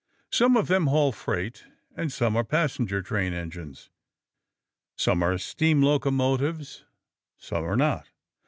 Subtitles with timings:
[0.31, 1.63] Some of them haul freight,
[1.95, 3.91] and some are passenger train engines.
[4.97, 6.85] Some are steam locomotives,
[7.37, 8.09] some are not.